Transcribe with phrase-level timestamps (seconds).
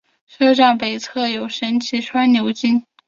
[0.27, 2.83] 车站北侧有神崎川流经。